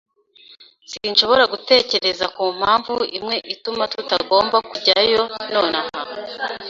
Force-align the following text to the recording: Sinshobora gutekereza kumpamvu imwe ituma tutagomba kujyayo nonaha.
Sinshobora 0.91 1.43
gutekereza 1.53 2.25
kumpamvu 2.35 2.95
imwe 3.17 3.35
ituma 3.53 3.83
tutagomba 3.93 4.57
kujyayo 4.69 5.21
nonaha. 5.53 5.93